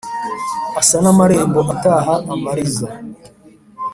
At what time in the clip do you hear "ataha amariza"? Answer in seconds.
1.73-2.87